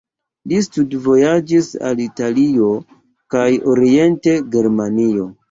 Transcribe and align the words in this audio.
Li 0.51 0.59
studvojaĝis 0.67 1.69
al 1.91 2.01
Italio 2.07 2.71
kaj 3.37 3.45
Orienta 3.75 4.37
Germanio. 4.59 5.31